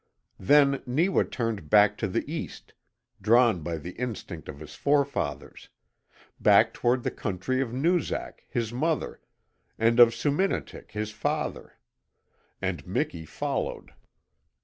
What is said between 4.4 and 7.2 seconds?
of his forefathers; back toward the